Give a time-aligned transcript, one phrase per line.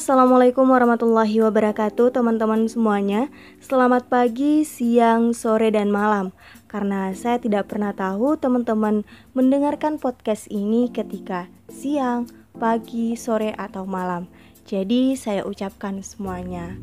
[0.00, 3.28] assalamualaikum warahmatullahi wabarakatuh, teman-teman semuanya.
[3.60, 6.32] Selamat pagi, siang, sore, dan malam.
[6.72, 9.04] Karena saya tidak pernah tahu teman-teman
[9.36, 12.24] mendengarkan podcast ini ketika siang,
[12.56, 14.24] pagi, sore, atau malam.
[14.64, 16.80] Jadi, saya ucapkan semuanya.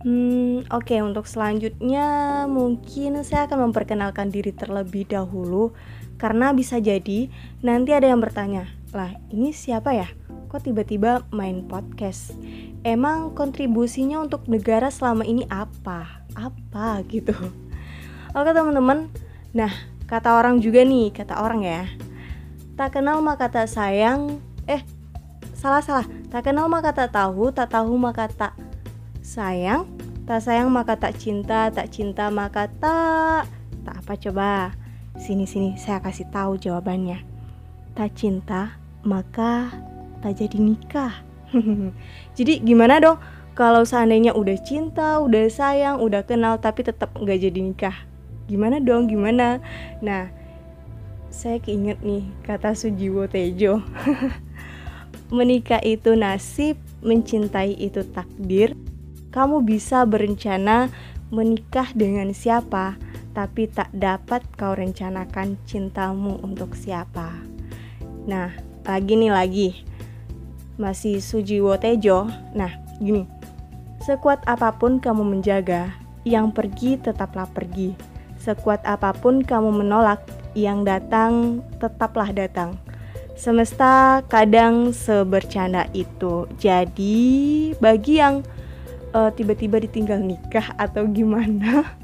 [0.00, 5.76] Hmm, oke, okay, untuk selanjutnya mungkin saya akan memperkenalkan diri terlebih dahulu
[6.16, 7.28] karena bisa jadi
[7.60, 10.08] nanti ada yang bertanya, "Lah, ini siapa ya?"
[10.52, 12.36] Kok tiba-tiba main podcast?
[12.84, 16.28] Emang kontribusinya untuk negara selama ini apa?
[16.36, 17.32] Apa gitu?
[18.36, 19.08] Oke teman-teman,
[19.56, 19.72] nah
[20.04, 21.88] kata orang juga nih, kata orang ya.
[22.76, 24.84] Tak kenal maka tak sayang, eh
[25.56, 26.04] salah salah.
[26.28, 28.52] Tak kenal maka tak tahu, tak tahu maka tak
[29.24, 29.88] sayang,
[30.28, 33.48] tak sayang maka tak cinta, tak cinta maka tak
[33.88, 34.76] tak apa coba.
[35.16, 37.24] Sini sini saya kasih tahu jawabannya.
[37.96, 39.72] Tak cinta maka
[40.22, 41.14] tak jadi nikah.
[42.38, 43.18] jadi gimana dong
[43.52, 47.96] kalau seandainya udah cinta, udah sayang, udah kenal tapi tetap nggak jadi nikah?
[48.48, 49.12] Gimana dong?
[49.12, 49.60] Gimana?
[50.00, 50.32] Nah,
[51.28, 53.84] saya keinget nih kata Sujiwo Tejo.
[55.36, 58.72] Menikah itu nasib, mencintai itu takdir.
[59.32, 60.92] Kamu bisa berencana
[61.32, 63.00] menikah dengan siapa,
[63.32, 67.40] tapi tak dapat kau rencanakan cintamu untuk siapa.
[68.28, 68.52] Nah,
[68.84, 69.68] lagi nih lagi
[70.82, 72.26] masih Sujiwo Tejo.
[72.58, 73.30] Nah, gini.
[74.02, 75.94] Sekuat apa pun kamu menjaga,
[76.26, 77.94] yang pergi tetaplah pergi.
[78.42, 80.26] Sekuat apa pun kamu menolak,
[80.58, 82.74] yang datang tetaplah datang.
[83.38, 86.50] Semesta kadang sebercanda itu.
[86.58, 88.42] Jadi, bagi yang
[89.14, 91.94] uh, tiba-tiba ditinggal nikah atau gimana,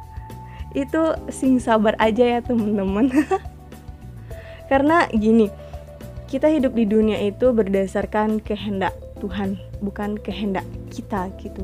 [0.74, 3.06] itu sing sabar aja ya temen-temen.
[4.70, 5.46] Karena gini,
[6.26, 11.62] kita hidup di dunia itu berdasarkan kehendak Tuhan, bukan kehendak kita gitu.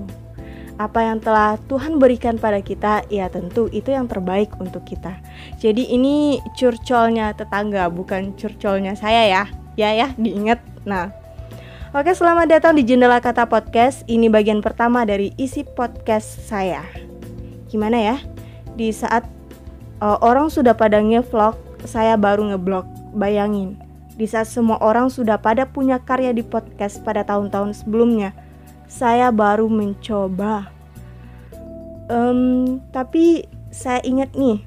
[0.81, 5.19] Apa yang telah Tuhan berikan pada kita, ya tentu itu yang terbaik untuk kita.
[5.60, 9.44] Jadi ini curcolnya tetangga, bukan curcolnya saya ya.
[9.76, 10.62] Ya ya, diingat.
[10.84, 11.12] Nah,
[11.92, 14.00] Oke, selamat datang di Jendela Kata Podcast.
[14.09, 16.81] Ini bagian pertama dari isi podcast saya.
[17.69, 18.16] Gimana ya?
[18.81, 19.28] Di saat
[20.00, 21.53] uh, orang sudah pada nge-vlog,
[21.84, 22.88] saya baru ngeblog.
[23.12, 23.76] Bayangin,
[24.12, 28.36] di saat semua orang sudah pada punya karya di podcast pada tahun-tahun sebelumnya,
[28.84, 30.68] saya baru mencoba.
[32.12, 34.60] Um, tapi saya ingat nih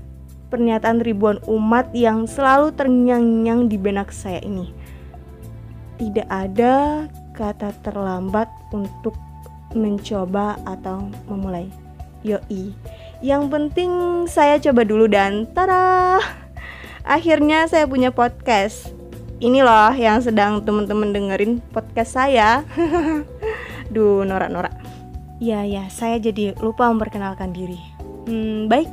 [0.49, 4.73] pernyataan ribuan umat yang selalu terngiang-ngiang di benak saya ini.
[6.01, 7.05] Tidak ada
[7.37, 9.13] kata terlambat untuk
[9.77, 11.69] mencoba atau memulai.
[12.25, 12.73] Yoi.
[13.21, 13.91] Yang penting
[14.25, 16.17] saya coba dulu dan tada.
[17.05, 18.89] Akhirnya saya punya podcast
[19.43, 22.63] ini loh yang sedang teman-teman dengerin podcast saya.
[23.93, 24.71] Duh, norak-norak.
[25.43, 27.79] Ya, ya, saya jadi lupa memperkenalkan diri.
[28.25, 28.87] Hmm, baik.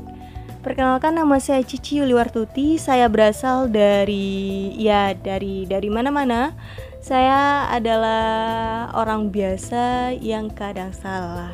[0.63, 2.79] Perkenalkan nama saya Cici Yuliwartuti.
[2.79, 6.55] Saya berasal dari ya dari dari mana-mana.
[7.03, 11.51] Saya adalah orang biasa yang kadang salah.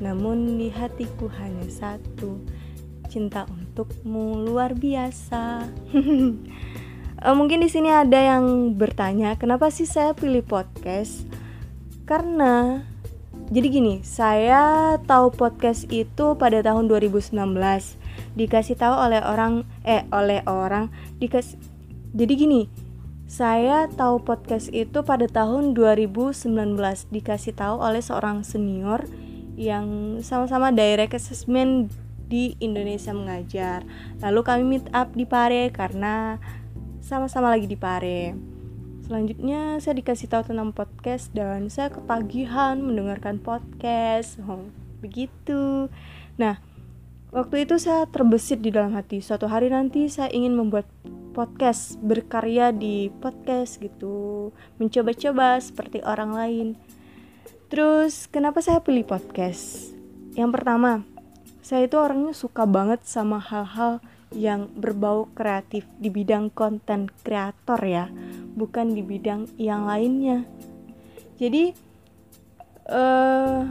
[0.00, 2.40] Namun di hatiku hanya satu.
[3.08, 5.64] Cinta untukmu luar biasa.
[7.20, 11.28] Uh, mungkin di sini ada yang bertanya, kenapa sih saya pilih podcast?
[12.08, 12.80] Karena
[13.50, 17.36] jadi gini, saya tahu podcast itu pada tahun 2019.
[18.40, 20.88] Dikasih tahu oleh orang eh oleh orang
[21.20, 21.60] dikasih
[22.10, 22.62] Jadi gini,
[23.30, 26.50] saya tahu podcast itu pada tahun 2019
[27.14, 29.06] dikasih tahu oleh seorang senior
[29.60, 31.92] yang sama-sama direct assessment
[32.30, 33.82] di Indonesia mengajar.
[34.22, 36.38] Lalu kami meet up di Pare karena
[37.00, 38.36] sama-sama lagi di Pare.
[39.08, 44.38] Selanjutnya saya dikasih tahu tentang podcast dan saya ketagihan mendengarkan podcast.
[44.46, 44.68] Oh,
[45.02, 45.88] begitu.
[46.36, 46.60] Nah,
[47.34, 49.18] waktu itu saya terbesit di dalam hati.
[49.18, 50.86] Suatu hari nanti saya ingin membuat
[51.32, 56.66] podcast, berkarya di podcast gitu, mencoba-coba seperti orang lain.
[57.70, 59.94] Terus, kenapa saya pilih podcast?
[60.34, 61.02] Yang pertama,
[61.62, 68.06] saya itu orangnya suka banget sama hal-hal yang berbau kreatif di bidang konten kreator ya,
[68.54, 70.46] bukan di bidang yang lainnya.
[71.40, 71.74] Jadi
[72.90, 73.66] uh,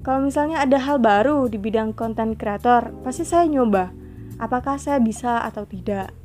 [0.00, 3.92] kalau misalnya ada hal baru di bidang konten kreator, pasti saya nyoba.
[4.40, 6.16] Apakah saya bisa atau tidak?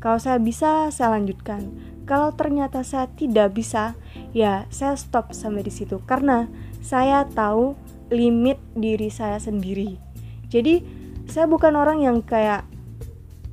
[0.00, 1.68] Kalau saya bisa, saya lanjutkan.
[2.08, 3.92] Kalau ternyata saya tidak bisa,
[4.32, 6.48] ya saya stop sampai di situ karena
[6.80, 7.76] saya tahu
[8.08, 10.00] limit diri saya sendiri.
[10.48, 10.80] Jadi,
[11.28, 12.64] saya bukan orang yang kayak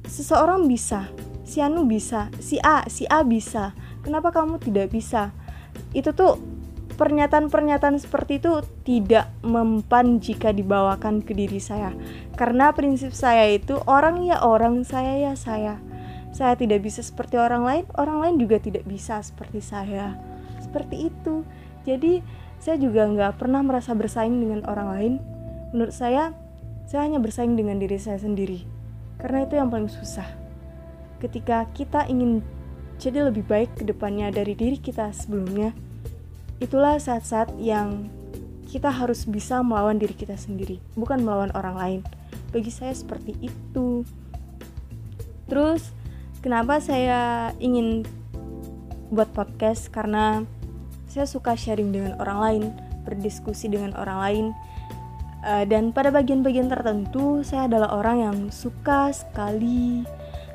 [0.08, 1.10] seseorang bisa,
[1.46, 3.78] si Anu bisa, si A, si A bisa.
[4.02, 5.34] Kenapa kamu tidak bisa?
[5.94, 6.38] Itu tuh
[6.96, 11.92] pernyataan-pernyataan seperti itu tidak mempan jika dibawakan ke diri saya.
[12.40, 15.82] Karena prinsip saya itu orang ya orang saya ya saya.
[16.36, 20.16] Saya tidak bisa seperti orang lain orang lain juga tidak bisa seperti saya.
[20.60, 21.48] Seperti itu.
[21.88, 22.20] Jadi
[22.60, 25.14] saya juga nggak pernah merasa bersaing dengan orang lain.
[25.72, 26.36] Menurut saya
[26.86, 28.75] saya hanya bersaing dengan diri saya sendiri
[29.22, 30.28] karena itu yang paling susah
[31.24, 32.44] ketika kita ingin
[33.00, 35.76] jadi lebih baik ke depannya dari diri kita sebelumnya
[36.64, 38.08] itulah saat-saat yang
[38.76, 42.00] kita harus bisa melawan diri kita sendiri, bukan melawan orang lain.
[42.52, 44.04] Bagi saya seperti itu.
[45.48, 45.96] Terus,
[46.44, 48.04] kenapa saya ingin
[49.16, 49.88] buat podcast?
[49.94, 50.44] Karena
[51.08, 52.64] saya suka sharing dengan orang lain,
[53.08, 54.46] berdiskusi dengan orang lain.
[55.46, 60.02] Eh, dan pada bagian-bagian tertentu, saya adalah orang yang suka sekali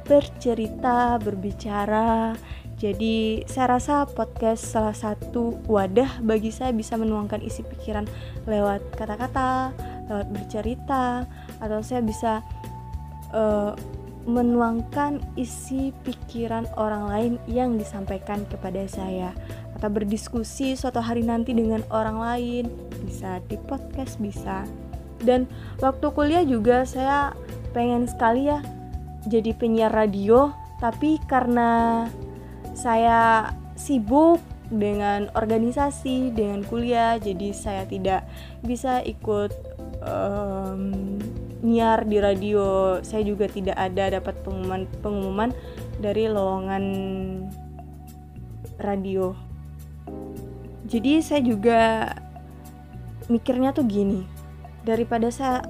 [0.03, 2.35] bercerita, berbicara,
[2.81, 8.09] jadi saya rasa podcast salah satu wadah bagi saya bisa menuangkan isi pikiran
[8.49, 9.77] lewat kata-kata,
[10.09, 11.29] lewat bercerita,
[11.61, 12.41] atau saya bisa
[13.37, 13.77] uh,
[14.25, 19.37] menuangkan isi pikiran orang lain yang disampaikan kepada saya
[19.81, 22.65] atau berdiskusi suatu hari nanti dengan orang lain
[23.09, 24.69] bisa di podcast bisa
[25.25, 25.49] dan
[25.81, 27.33] waktu kuliah juga saya
[27.73, 28.61] pengen sekali ya
[29.25, 30.53] jadi penyiar radio
[30.85, 32.05] tapi karena
[32.77, 34.41] saya sibuk
[34.71, 38.23] dengan organisasi, dengan kuliah, jadi saya tidak
[38.63, 39.51] bisa ikut
[39.99, 41.19] um,
[41.61, 42.99] nyiar di radio.
[43.03, 45.51] Saya juga tidak ada dapat pengumuman pengumuman
[45.99, 46.85] dari lowongan
[48.79, 49.50] radio.
[50.91, 52.11] Jadi saya juga
[53.31, 54.27] mikirnya tuh gini,
[54.83, 55.63] daripada saya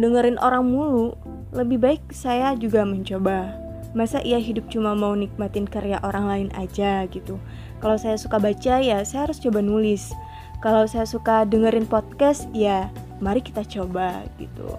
[0.00, 1.12] dengerin orang mulu,
[1.52, 3.52] lebih baik saya juga mencoba.
[3.92, 7.40] Masa ia hidup cuma mau nikmatin karya orang lain aja gitu.
[7.80, 10.12] Kalau saya suka baca ya saya harus coba nulis.
[10.60, 14.76] Kalau saya suka dengerin podcast ya mari kita coba gitu.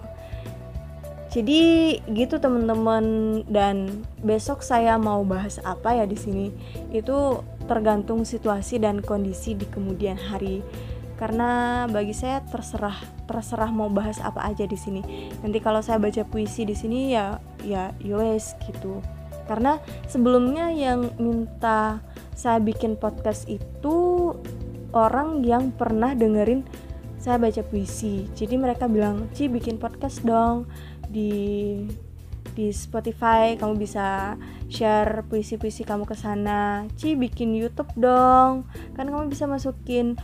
[1.29, 3.05] Jadi gitu teman-teman
[3.45, 6.45] dan besok saya mau bahas apa ya di sini.
[6.89, 10.65] Itu tergantung situasi dan kondisi di kemudian hari.
[11.21, 12.97] Karena bagi saya terserah
[13.29, 15.29] terserah mau bahas apa aja di sini.
[15.45, 19.05] Nanti kalau saya baca puisi di sini ya ya US gitu.
[19.45, 19.77] Karena
[20.09, 22.01] sebelumnya yang minta
[22.33, 24.31] saya bikin podcast itu
[24.95, 26.65] orang yang pernah dengerin
[27.19, 28.25] saya baca puisi.
[28.33, 30.65] Jadi mereka bilang Ci bikin podcast dong.
[31.11, 31.83] Di
[32.59, 34.35] di Spotify kamu bisa
[34.67, 36.83] share puisi-puisi kamu ke sana.
[36.99, 38.67] Ci bikin YouTube dong.
[38.99, 40.19] Kan kamu bisa masukin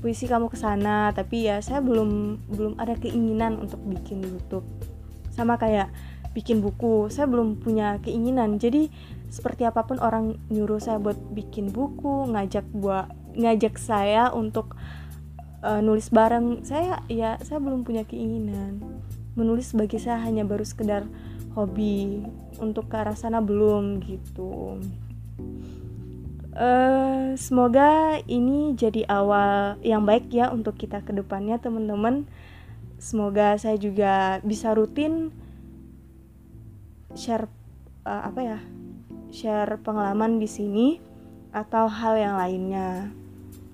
[0.00, 4.64] puisi kamu ke sana tapi ya saya belum belum ada keinginan untuk bikin YouTube
[5.36, 5.92] sama kayak
[6.32, 8.88] bikin buku saya belum punya keinginan jadi
[9.28, 14.74] seperti apa pun orang nyuruh saya buat bikin buku ngajak buat ngajak saya untuk
[15.62, 18.80] uh, nulis bareng saya ya saya belum punya keinginan
[19.38, 21.06] menulis bagi saya hanya baru sekedar
[21.54, 22.22] hobi
[22.62, 24.78] untuk ke arah sana belum gitu
[26.50, 32.26] Uh, semoga ini jadi awal yang baik ya untuk kita ke depannya teman-teman.
[32.98, 35.30] Semoga saya juga bisa rutin
[37.14, 37.46] share
[38.02, 38.58] uh, apa ya?
[39.30, 40.98] share pengalaman di sini
[41.54, 43.14] atau hal yang lainnya.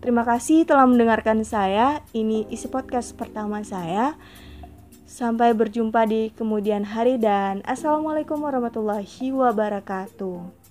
[0.05, 2.05] Terima kasih telah mendengarkan saya.
[2.13, 4.21] Ini isi podcast pertama saya.
[5.07, 10.66] Sampai berjumpa di kemudian hari dan Assalamualaikum warahmatullahi wabarakatuh.